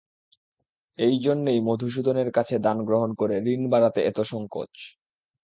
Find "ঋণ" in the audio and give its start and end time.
3.47-3.61